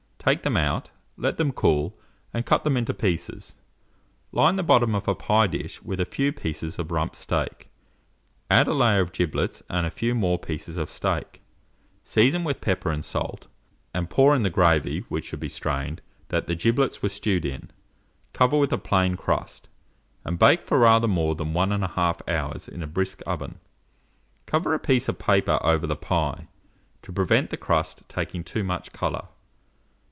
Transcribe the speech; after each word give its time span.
Take 0.23 0.43
them 0.43 0.55
out, 0.55 0.91
let 1.17 1.37
them 1.37 1.51
cool, 1.51 1.97
and 2.31 2.45
cut 2.45 2.63
them 2.63 2.77
into 2.77 2.93
pieces; 2.93 3.55
line 4.31 4.55
the 4.55 4.61
bottom 4.61 4.93
of 4.93 5.07
a 5.07 5.15
pie 5.15 5.47
dish 5.47 5.81
with 5.81 5.99
a 5.99 6.05
few 6.05 6.31
pieces 6.31 6.77
of 6.77 6.91
rump 6.91 7.15
steak; 7.15 7.71
add 8.47 8.67
a 8.67 8.73
layer 8.75 8.99
of 8.99 9.13
giblets 9.13 9.63
and 9.67 9.83
a 9.83 9.89
few 9.89 10.13
more 10.13 10.37
pieces 10.37 10.77
of 10.77 10.91
steak; 10.91 11.41
season 12.03 12.43
with 12.43 12.61
pepper 12.61 12.91
and 12.91 13.03
salt, 13.03 13.47
and 13.95 14.11
pour 14.11 14.35
in 14.35 14.43
the 14.43 14.51
gravy 14.51 14.99
(which 15.09 15.25
should 15.25 15.39
be 15.39 15.49
strained), 15.49 16.03
that 16.27 16.45
the 16.45 16.53
giblets 16.53 17.01
were 17.01 17.09
stewed 17.09 17.43
in; 17.43 17.71
cover 18.31 18.59
with 18.59 18.71
a 18.71 18.77
plain 18.77 19.15
crust, 19.17 19.69
and 20.23 20.37
bake 20.37 20.67
for 20.67 20.77
rather 20.77 21.07
more 21.07 21.33
than 21.33 21.53
1 21.55 21.67
1/2 21.71 22.29
hour 22.31 22.55
in 22.71 22.83
a 22.83 22.87
brisk 22.87 23.21
oven. 23.25 23.57
Cover 24.45 24.75
a 24.75 24.79
piece 24.79 25.07
of 25.09 25.17
paper 25.17 25.57
over 25.63 25.87
the 25.87 25.95
pie, 25.95 26.47
to 27.01 27.11
prevent 27.11 27.49
the 27.49 27.57
crust 27.57 28.03
taking 28.07 28.43
too 28.43 28.63
much 28.63 28.91
colour. 28.93 29.25